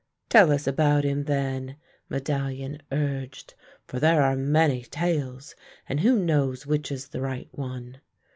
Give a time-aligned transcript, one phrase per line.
[0.29, 1.75] "Tell us about him, then,"
[2.09, 3.53] Medallion urged;"
[3.87, 5.53] for there are many tales,
[5.87, 8.01] and who knows which is the right one?